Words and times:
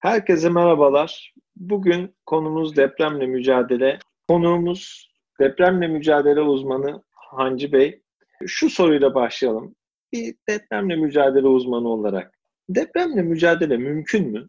Herkese 0.00 0.48
merhabalar. 0.48 1.34
Bugün 1.56 2.14
konumuz 2.26 2.76
depremle 2.76 3.26
mücadele. 3.26 3.98
Konuğumuz 4.28 5.10
depremle 5.40 5.88
mücadele 5.88 6.40
uzmanı 6.40 7.02
Hancı 7.10 7.72
Bey. 7.72 8.02
Şu 8.46 8.70
soruyla 8.70 9.14
başlayalım. 9.14 9.74
Bir 10.12 10.34
depremle 10.48 10.96
mücadele 10.96 11.46
uzmanı 11.46 11.88
olarak 11.88 12.34
depremle 12.68 13.22
mücadele 13.22 13.76
mümkün 13.76 14.28
mü? 14.28 14.48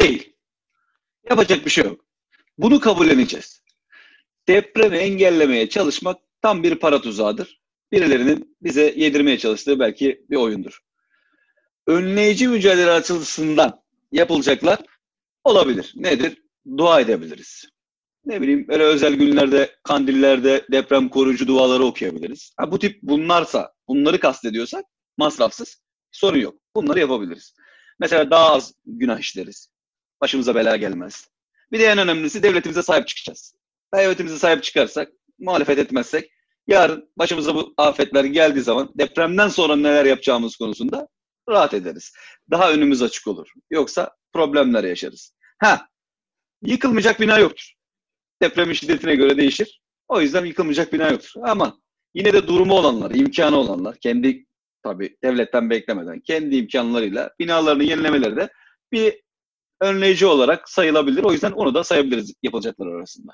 Değil. 0.00 0.36
Yapacak 1.30 1.64
bir 1.64 1.70
şey 1.70 1.84
yok. 1.84 2.04
Bunu 2.58 2.80
kabulleneceğiz. 2.80 3.62
Depremi 4.48 4.96
engellemeye 4.96 5.68
çalışmak 5.68 6.18
tam 6.42 6.62
bir 6.62 6.74
para 6.74 7.00
tuzağıdır. 7.00 7.60
Birilerinin 7.92 8.56
bize 8.62 8.94
yedirmeye 8.96 9.38
çalıştığı 9.38 9.80
belki 9.80 10.26
bir 10.30 10.36
oyundur. 10.36 10.80
Önleyici 11.86 12.48
mücadele 12.48 12.90
açısından 12.90 13.81
yapılacaklar 14.12 14.78
olabilir. 15.44 15.92
Nedir? 15.96 16.42
Dua 16.76 17.00
edebiliriz. 17.00 17.64
Ne 18.24 18.42
bileyim 18.42 18.66
öyle 18.68 18.82
özel 18.82 19.14
günlerde, 19.14 19.76
kandillerde 19.82 20.66
deprem 20.72 21.08
koruyucu 21.08 21.46
duaları 21.46 21.84
okuyabiliriz. 21.84 22.54
Ha, 22.56 22.72
bu 22.72 22.78
tip 22.78 22.98
bunlarsa, 23.02 23.72
bunları 23.88 24.20
kastediyorsak 24.20 24.84
masrafsız 25.18 25.82
sorun 26.10 26.38
yok. 26.38 26.54
Bunları 26.76 27.00
yapabiliriz. 27.00 27.54
Mesela 28.00 28.30
daha 28.30 28.52
az 28.52 28.74
günah 28.84 29.18
işleriz. 29.18 29.68
Başımıza 30.20 30.54
bela 30.54 30.76
gelmez. 30.76 31.28
Bir 31.72 31.80
de 31.80 31.84
en 31.84 31.98
önemlisi 31.98 32.42
devletimize 32.42 32.82
sahip 32.82 33.08
çıkacağız. 33.08 33.54
Devletimize 33.94 34.38
sahip 34.38 34.62
çıkarsak, 34.62 35.08
muhalefet 35.38 35.78
etmezsek, 35.78 36.30
yarın 36.66 37.12
başımıza 37.16 37.54
bu 37.54 37.74
afetler 37.76 38.24
geldiği 38.24 38.60
zaman 38.60 38.92
depremden 38.98 39.48
sonra 39.48 39.76
neler 39.76 40.04
yapacağımız 40.04 40.56
konusunda 40.56 41.08
rahat 41.48 41.74
ederiz. 41.74 42.12
Daha 42.50 42.72
önümüz 42.72 43.02
açık 43.02 43.26
olur. 43.26 43.52
Yoksa 43.70 44.16
problemler 44.32 44.84
yaşarız. 44.84 45.34
Ha, 45.58 45.88
yıkılmayacak 46.62 47.20
bina 47.20 47.38
yoktur. 47.38 47.72
Depremin 48.42 48.74
şiddetine 48.74 49.14
göre 49.14 49.36
değişir. 49.36 49.82
O 50.08 50.20
yüzden 50.20 50.44
yıkılmayacak 50.44 50.92
bina 50.92 51.08
yoktur. 51.08 51.40
Ama 51.44 51.78
yine 52.14 52.32
de 52.32 52.46
durumu 52.46 52.74
olanlar, 52.74 53.10
imkanı 53.10 53.56
olanlar, 53.56 53.96
kendi 53.98 54.46
tabii 54.82 55.16
devletten 55.24 55.70
beklemeden, 55.70 56.20
kendi 56.20 56.56
imkanlarıyla 56.56 57.30
binalarını 57.38 57.84
yenilemeleri 57.84 58.36
de 58.36 58.48
bir 58.92 59.22
önleyici 59.80 60.26
olarak 60.26 60.68
sayılabilir. 60.68 61.22
O 61.22 61.32
yüzden 61.32 61.52
onu 61.52 61.74
da 61.74 61.84
sayabiliriz 61.84 62.34
yapılacaklar 62.42 62.86
arasında. 62.86 63.32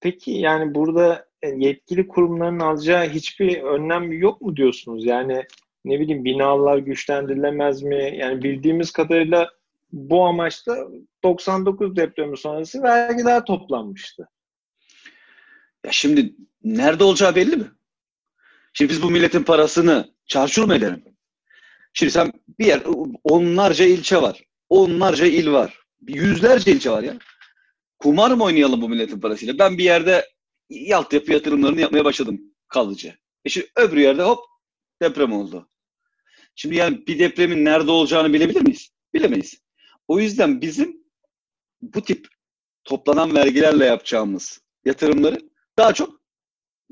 Peki 0.00 0.30
yani 0.30 0.74
burada 0.74 1.28
yetkili 1.56 2.08
kurumların 2.08 2.60
alacağı 2.60 3.08
hiçbir 3.08 3.62
önlem 3.62 4.12
yok 4.12 4.40
mu 4.40 4.56
diyorsunuz? 4.56 5.04
Yani 5.06 5.44
ne 5.88 6.00
bileyim 6.00 6.24
binalar 6.24 6.78
güçlendirilemez 6.78 7.82
mi? 7.82 8.16
Yani 8.16 8.42
bildiğimiz 8.42 8.90
kadarıyla 8.90 9.50
bu 9.92 10.26
amaçla 10.26 10.88
99 11.22 11.96
depremi 11.96 12.38
sonrası 12.38 12.82
vergiler 12.82 13.44
toplanmıştı. 13.44 14.28
Ya 15.86 15.92
şimdi 15.92 16.34
nerede 16.64 17.04
olacağı 17.04 17.34
belli 17.34 17.56
mi? 17.56 17.70
Şimdi 18.72 18.92
biz 18.92 19.02
bu 19.02 19.10
milletin 19.10 19.42
parasını 19.42 20.14
çarçur 20.26 20.64
mu 20.64 20.74
edelim? 20.74 21.04
Şimdi 21.92 22.12
sen 22.12 22.32
bir 22.58 22.66
yer, 22.66 22.82
onlarca 23.24 23.84
ilçe 23.84 24.22
var. 24.22 24.44
Onlarca 24.68 25.26
il 25.26 25.50
var. 25.50 25.80
Yüzlerce 26.08 26.72
ilçe 26.72 26.90
var 26.90 27.02
ya. 27.02 27.18
Kumar 27.98 28.30
mı 28.30 28.44
oynayalım 28.44 28.82
bu 28.82 28.88
milletin 28.88 29.20
parasıyla? 29.20 29.58
Ben 29.58 29.78
bir 29.78 29.84
yerde 29.84 30.28
altyapı 30.94 31.32
yatırımlarını 31.32 31.80
yapmaya 31.80 32.04
başladım 32.04 32.40
kalıcı. 32.68 33.14
E 33.44 33.48
şimdi 33.48 33.66
öbür 33.76 33.96
yerde 33.96 34.22
hop 34.22 34.38
deprem 35.02 35.32
oldu. 35.32 35.68
Şimdi 36.60 36.76
yani 36.76 37.06
bir 37.06 37.18
depremin 37.18 37.64
nerede 37.64 37.90
olacağını 37.90 38.32
bilebilir 38.32 38.60
miyiz? 38.60 38.90
Bilemeyiz. 39.14 39.62
O 40.08 40.20
yüzden 40.20 40.60
bizim 40.60 41.02
bu 41.82 42.02
tip 42.02 42.28
toplanan 42.84 43.34
vergilerle 43.34 43.84
yapacağımız 43.84 44.60
yatırımları 44.84 45.40
daha 45.76 45.92
çok 45.92 46.20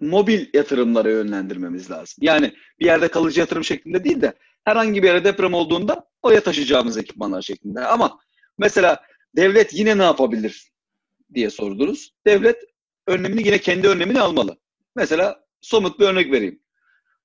mobil 0.01 0.47
yatırımlara 0.55 1.11
yönlendirmemiz 1.11 1.91
lazım. 1.91 2.17
Yani 2.21 2.55
bir 2.81 2.85
yerde 2.85 3.09
kalıcı 3.09 3.41
yatırım 3.41 3.65
şeklinde 3.65 4.05
değil 4.05 4.21
de 4.21 4.35
herhangi 4.65 5.03
bir 5.03 5.09
yere 5.09 5.25
deprem 5.25 5.55
olduğunda 5.55 6.09
oraya 6.23 6.43
taşıyacağımız 6.43 6.97
ekipmanlar 6.97 7.43
şeklinde. 7.43 7.81
Ama 7.81 8.19
mesela 8.59 9.03
devlet 9.37 9.75
yine 9.75 9.99
ne 9.99 10.03
yapabilir 10.03 10.73
diye 11.35 11.51
sordunuz. 11.51 12.11
Devlet 12.27 12.65
önlemini 13.07 13.47
yine 13.47 13.59
kendi 13.59 13.89
önlemini 13.89 14.21
almalı. 14.21 14.59
Mesela 14.97 15.45
somut 15.61 16.01
bir 16.01 16.07
örnek 16.07 16.33
vereyim. 16.33 16.63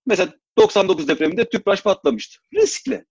Mesela 0.06 0.41
99 0.58 1.08
depreminde 1.08 1.50
tüpraş 1.50 1.84
patlamıştı. 1.84 2.40
Riskli. 2.54 3.06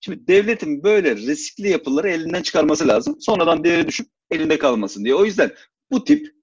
Şimdi 0.00 0.26
devletin 0.26 0.84
böyle 0.84 1.16
riskli 1.16 1.68
yapıları 1.68 2.08
elinden 2.08 2.42
çıkarması 2.42 2.88
lazım. 2.88 3.16
Sonradan 3.20 3.64
değeri 3.64 3.88
düşüp 3.88 4.06
elinde 4.30 4.58
kalmasın 4.58 5.04
diye. 5.04 5.14
O 5.14 5.24
yüzden 5.24 5.52
bu 5.90 6.04
tip 6.04 6.34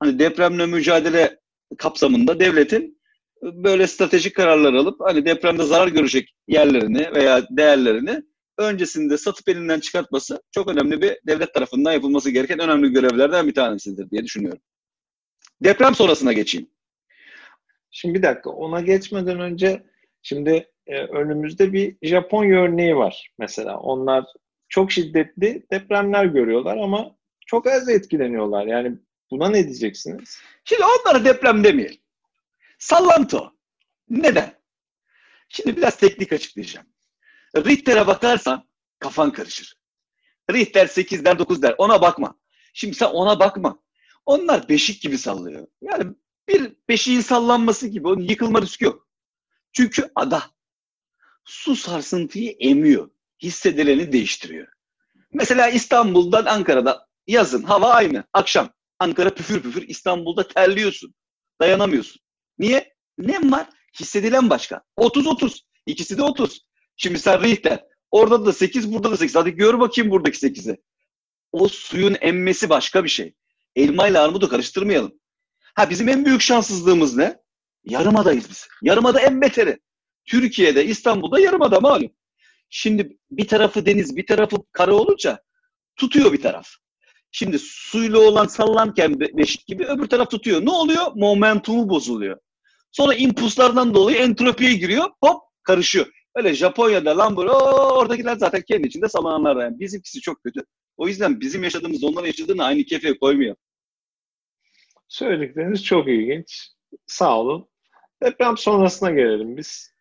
hani 0.00 0.18
depremle 0.18 0.66
mücadele 0.66 1.40
kapsamında 1.78 2.40
devletin 2.40 3.02
böyle 3.42 3.86
stratejik 3.86 4.36
kararlar 4.36 4.72
alıp 4.72 5.00
hani 5.00 5.26
depremde 5.26 5.64
zarar 5.64 5.88
görecek 5.88 6.34
yerlerini 6.48 7.14
veya 7.14 7.46
değerlerini 7.50 8.22
öncesinde 8.58 9.18
satıp 9.18 9.48
elinden 9.48 9.80
çıkartması 9.80 10.42
çok 10.50 10.68
önemli 10.68 11.02
bir 11.02 11.18
devlet 11.26 11.54
tarafından 11.54 11.92
yapılması 11.92 12.30
gereken 12.30 12.58
önemli 12.58 12.92
görevlerden 12.92 13.46
bir 13.46 13.54
tanesidir 13.54 14.10
diye 14.10 14.24
düşünüyorum. 14.24 14.62
Deprem 15.64 15.94
sonrasına 15.94 16.32
geçeyim. 16.32 16.70
Şimdi 17.90 18.18
bir 18.18 18.22
dakika 18.22 18.50
ona 18.50 18.80
geçmeden 18.80 19.40
önce 19.40 19.82
şimdi 20.22 20.70
e, 20.86 20.98
önümüzde 20.98 21.72
bir 21.72 21.96
Japonya 22.02 22.62
örneği 22.62 22.96
var 22.96 23.30
mesela. 23.38 23.78
Onlar 23.78 24.24
çok 24.68 24.92
şiddetli 24.92 25.66
depremler 25.72 26.24
görüyorlar 26.24 26.76
ama 26.76 27.16
çok 27.46 27.66
az 27.66 27.88
etkileniyorlar. 27.88 28.66
Yani 28.66 28.98
buna 29.30 29.48
ne 29.48 29.64
diyeceksiniz? 29.64 30.38
Şimdi 30.64 30.82
onlara 30.84 31.24
deprem 31.24 31.64
demeyelim. 31.64 32.00
Sallantı 32.78 33.52
Neden? 34.12 34.62
Şimdi 35.48 35.76
biraz 35.76 35.96
teknik 35.96 36.32
açıklayacağım. 36.32 36.86
Richter'e 37.56 38.06
bakarsan 38.06 38.68
kafan 38.98 39.32
karışır. 39.32 39.76
Richter 40.50 40.86
8 40.86 41.24
der 41.24 41.38
9 41.38 41.62
der 41.62 41.74
ona 41.78 42.02
bakma. 42.02 42.38
Şimdi 42.72 42.94
sen 42.94 43.06
ona 43.06 43.40
bakma. 43.40 43.78
Onlar 44.26 44.68
beşik 44.68 45.02
gibi 45.02 45.18
sallıyor. 45.18 45.66
Yani 45.82 46.14
bir 46.48 46.72
beşiğin 46.88 47.20
sallanması 47.20 47.88
gibi 47.88 48.08
onun 48.08 48.22
yıkılma 48.22 48.62
riski 48.62 48.84
yok. 48.84 49.01
Çünkü 49.72 50.10
ada 50.14 50.42
su 51.44 51.76
sarsıntıyı 51.76 52.56
emiyor. 52.58 53.10
Hissedileni 53.42 54.12
değiştiriyor. 54.12 54.68
Mesela 55.32 55.68
İstanbul'dan 55.68 56.44
Ankara'da 56.44 57.06
yazın 57.26 57.62
hava 57.62 57.90
aynı. 57.90 58.24
Akşam 58.32 58.70
Ankara 58.98 59.34
püfür 59.34 59.62
püfür 59.62 59.88
İstanbul'da 59.88 60.48
terliyorsun. 60.48 61.14
Dayanamıyorsun. 61.60 62.22
Niye? 62.58 62.94
Nem 63.18 63.52
var? 63.52 63.66
Hissedilen 64.00 64.50
başka. 64.50 64.82
30-30. 64.98 65.60
İkisi 65.86 66.18
de 66.18 66.22
30. 66.22 66.60
Şimdi 66.96 67.18
sen 67.18 67.42
Richter. 67.42 67.84
Orada 68.10 68.46
da 68.46 68.52
8, 68.52 68.92
burada 68.92 69.10
da 69.10 69.16
8. 69.16 69.36
Hadi 69.36 69.50
gör 69.50 69.80
bakayım 69.80 70.10
buradaki 70.10 70.38
8'i. 70.38 70.76
O 71.52 71.68
suyun 71.68 72.16
emmesi 72.20 72.70
başka 72.70 73.04
bir 73.04 73.08
şey. 73.08 73.34
Elma 73.76 74.08
ile 74.08 74.18
armudu 74.18 74.48
karıştırmayalım. 74.48 75.12
Ha 75.74 75.90
bizim 75.90 76.08
en 76.08 76.24
büyük 76.24 76.40
şanssızlığımız 76.40 77.16
ne? 77.16 77.41
Yarımadayız 77.84 78.50
biz. 78.50 78.68
Yarımada 78.82 79.20
en 79.20 79.40
beteri. 79.40 79.78
Türkiye'de, 80.24 80.84
İstanbul'da 80.84 81.40
yarımada 81.40 81.80
malum. 81.80 82.10
Şimdi 82.70 83.18
bir 83.30 83.48
tarafı 83.48 83.86
deniz, 83.86 84.16
bir 84.16 84.26
tarafı 84.26 84.56
kara 84.72 84.94
olunca 84.94 85.42
tutuyor 85.96 86.32
bir 86.32 86.42
taraf. 86.42 86.68
Şimdi 87.30 87.58
suyla 87.58 88.18
olan 88.18 88.46
sallanken 88.46 89.20
beşik 89.20 89.66
gibi 89.66 89.84
öbür 89.84 90.06
taraf 90.06 90.30
tutuyor. 90.30 90.64
Ne 90.64 90.70
oluyor? 90.70 91.12
Momentumu 91.14 91.88
bozuluyor. 91.88 92.38
Sonra 92.92 93.14
impulslardan 93.14 93.94
dolayı 93.94 94.16
entropiye 94.16 94.74
giriyor. 94.74 95.04
Hop 95.20 95.42
karışıyor. 95.62 96.06
Öyle 96.34 96.54
Japonya'da 96.54 97.18
lan 97.18 97.36
böyle 97.36 97.50
oradakiler 97.50 98.36
zaten 98.36 98.62
kendi 98.68 98.88
içinde 98.88 99.08
sallananlar. 99.08 99.64
Yani 99.64 99.80
bizimkisi 99.80 100.20
çok 100.20 100.42
kötü. 100.42 100.60
O 100.96 101.08
yüzden 101.08 101.40
bizim 101.40 101.64
yaşadığımız 101.64 102.04
onların 102.04 102.26
yaşadığını 102.26 102.64
aynı 102.64 102.84
kefeye 102.84 103.18
koymuyor. 103.18 103.56
Söyledikleriniz 105.08 105.84
çok 105.84 106.08
ilginç. 106.08 106.68
Sağ 107.06 107.40
olun. 107.40 107.68
Deprem 108.24 108.56
sonrasına 108.56 109.10
gelelim 109.10 109.56
biz. 109.56 109.94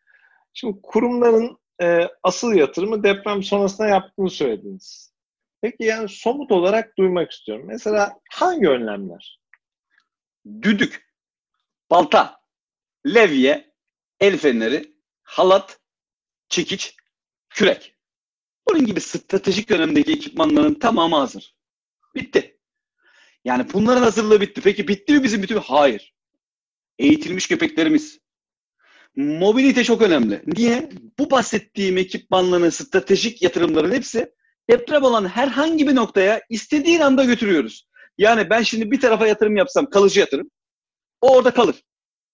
Şimdi 0.54 0.82
kurumların 0.84 1.58
e, 1.82 2.08
asıl 2.24 2.54
yatırımı 2.54 3.04
deprem 3.04 3.44
sonrasında 3.44 3.88
yaptığını 3.88 4.30
söylediniz. 4.30 5.14
Peki 5.62 5.84
yani 5.84 6.10
somut 6.10 6.52
olarak 6.52 6.98
duymak 6.98 7.32
istiyorum. 7.32 7.66
Mesela 7.68 8.20
hangi 8.32 8.68
önlemler? 8.68 9.40
Düdük, 10.62 11.08
balta, 11.92 12.42
levye, 13.06 13.74
el 14.20 14.38
feneri, 14.38 14.96
halat, 15.24 15.80
çekiç, 16.50 16.96
kürek. 17.50 17.96
Bunun 18.70 18.86
gibi 18.86 19.02
stratejik 19.02 19.70
dönemdeki 19.70 20.12
ekipmanların 20.12 20.74
tamamı 20.74 21.16
hazır. 21.16 21.56
Bitti. 22.16 22.60
Yani 23.46 23.74
bunların 23.74 24.02
hazırlığı 24.02 24.42
bitti. 24.42 24.62
Peki 24.62 24.88
bitti 24.88 25.14
mi 25.14 25.24
bizim 25.24 25.44
bütün? 25.44 25.58
Hayır. 25.58 26.16
Eğitilmiş 27.00 27.48
köpeklerimiz. 27.48 28.20
Mobilite 29.16 29.84
çok 29.84 30.02
önemli. 30.02 30.42
Niye? 30.46 30.90
Bu 31.20 31.32
bahsettiğim 31.32 31.98
ekipmanların 31.98 32.70
stratejik 32.70 33.42
yatırımların 33.42 33.92
hepsi 33.92 34.32
deprem 34.70 35.04
olan 35.04 35.26
herhangi 35.26 35.88
bir 35.88 35.96
noktaya 35.96 36.42
istediğin 36.50 37.00
anda 37.00 37.24
götürüyoruz. 37.24 37.88
Yani 38.18 38.50
ben 38.50 38.62
şimdi 38.62 38.92
bir 38.92 39.00
tarafa 39.00 39.28
yatırım 39.28 39.56
yapsam 39.56 39.90
kalıcı 39.90 40.20
yatırım. 40.20 40.52
O 41.22 41.36
orada 41.36 41.52
kalır. 41.52 41.76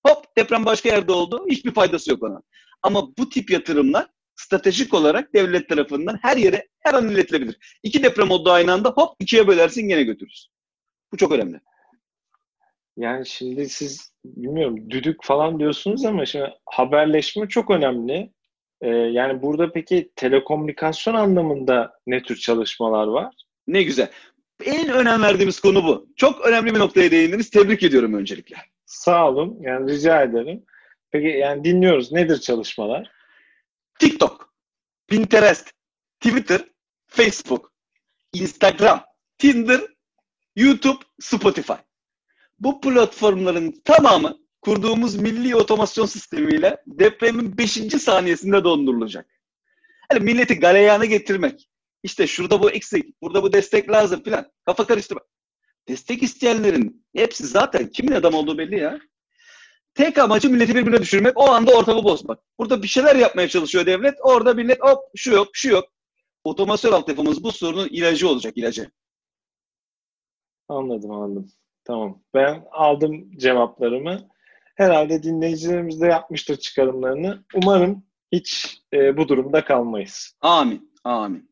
Hop 0.08 0.38
deprem 0.38 0.66
başka 0.66 0.90
yerde 0.90 1.12
oldu. 1.12 1.46
Hiçbir 1.50 1.74
faydası 1.74 2.12
yok 2.12 2.24
ona. 2.24 2.42
Ama 2.82 3.18
bu 3.18 3.30
tip 3.30 3.52
yatırımlar 3.52 4.08
stratejik 4.36 4.94
olarak 4.94 5.34
devlet 5.34 5.70
tarafından 5.70 6.20
her 6.22 6.38
yere 6.38 6.68
her 6.80 6.94
an 6.94 7.10
iletilebilir. 7.10 7.78
İki 7.84 8.04
deprem 8.04 8.32
oldu 8.32 8.52
aynı 8.52 8.74
anda 8.74 8.90
hop 8.90 9.16
ikiye 9.20 9.48
bölersin 9.48 9.88
gene 9.88 10.04
götürürsün. 10.04 10.52
Bu 11.12 11.18
çok 11.18 11.32
önemli. 11.32 11.60
Yani 12.98 13.26
şimdi 13.26 13.70
siz 13.70 14.12
bilmiyorum 14.26 14.90
düdük 14.90 15.24
falan 15.24 15.60
diyorsunuz 15.60 16.06
ama 16.06 16.26
şimdi 16.26 16.54
haberleşme 16.66 17.48
çok 17.48 17.72
önemli. 17.72 18.32
Ee, 18.82 18.88
yani 18.90 19.42
burada 19.42 19.72
peki 19.72 20.12
telekomünikasyon 20.16 21.14
anlamında 21.14 22.00
ne 22.08 22.24
tür 22.24 22.36
çalışmalar 22.36 23.08
var? 23.08 23.36
Ne 23.68 23.84
güzel. 23.84 24.10
En 24.66 24.90
önem 24.90 25.22
verdiğimiz 25.22 25.60
konu 25.60 25.84
bu. 25.84 26.08
Çok 26.16 26.46
önemli 26.46 26.76
bir 26.76 26.80
noktaya 26.80 27.12
değindiniz. 27.12 27.50
Tebrik 27.50 27.84
ediyorum 27.84 28.14
öncelikle. 28.14 28.56
Sağ 28.86 29.30
olun. 29.30 29.58
Yani 29.62 29.92
rica 29.92 30.22
ederim. 30.22 30.64
Peki 31.12 31.28
yani 31.28 31.64
dinliyoruz. 31.64 32.12
Nedir 32.12 32.40
çalışmalar? 32.40 33.12
TikTok, 34.00 34.54
Pinterest, 35.08 35.72
Twitter, 36.20 36.62
Facebook, 37.08 37.72
Instagram, 38.34 39.04
Tinder, 39.38 39.82
YouTube, 40.56 41.00
Spotify. 41.20 41.87
Bu 42.60 42.82
platformların 42.82 43.82
tamamı 43.86 44.38
kurduğumuz 44.62 45.16
milli 45.16 45.56
otomasyon 45.56 46.06
sistemiyle 46.06 46.84
depremin 46.88 47.58
5. 47.58 47.72
saniyesinde 48.02 48.64
dondurulacak. 48.64 49.30
Yani 50.12 50.24
milleti 50.24 50.60
galeyana 50.60 51.06
getirmek. 51.06 51.70
İşte 52.04 52.28
şurada 52.28 52.62
bu 52.62 52.72
eksik, 52.72 53.22
burada 53.22 53.44
bu 53.44 53.54
destek 53.54 53.90
lazım 53.90 54.24
filan. 54.24 54.52
Kafa 54.66 54.88
karıştırma. 54.88 55.22
Destek 55.88 56.24
isteyenlerin 56.24 57.06
hepsi 57.16 57.48
zaten 57.48 57.90
kimin 57.90 58.12
adam 58.12 58.34
olduğu 58.34 58.58
belli 58.58 58.80
ya. 58.80 59.00
Tek 59.94 60.18
amacı 60.18 60.50
milleti 60.50 60.76
birbirine 60.76 61.02
düşürmek, 61.02 61.38
o 61.38 61.50
anda 61.52 61.72
ortamı 61.78 62.04
bozmak. 62.04 62.40
Burada 62.60 62.84
bir 62.84 62.88
şeyler 62.88 63.16
yapmaya 63.16 63.48
çalışıyor 63.48 63.86
devlet, 63.86 64.16
orada 64.22 64.54
millet 64.54 64.82
hop 64.82 65.00
şu 65.16 65.32
yok, 65.32 65.48
şu 65.54 65.70
yok. 65.70 65.90
Otomasyon 66.44 66.92
altyapımız 66.92 67.44
bu 67.44 67.52
sorunun 67.52 67.88
ilacı 67.88 68.30
olacak, 68.30 68.58
ilacı. 68.58 68.92
Anladım, 70.68 71.12
anladım. 71.12 71.52
Tamam. 71.88 72.22
Ben 72.34 72.64
aldım 72.72 73.32
cevaplarımı. 73.38 74.28
Herhalde 74.76 75.24
dinleyicilerimiz 75.24 76.02
de 76.02 76.08
yapmıştır 76.08 76.56
çıkarımlarını. 76.56 77.44
Umarım 77.56 78.04
hiç 78.32 78.78
e, 78.94 79.18
bu 79.18 79.28
durumda 79.28 79.66
kalmayız. 79.66 80.38
Amin, 80.42 80.92
amin. 81.04 81.50